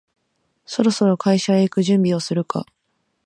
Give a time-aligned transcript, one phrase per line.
[0.65, 2.65] そろそろ会社へ行く準備をするか